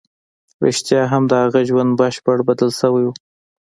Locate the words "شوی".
2.79-3.03